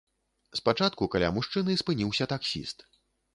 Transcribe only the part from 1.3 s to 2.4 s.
мужчыны спыніўся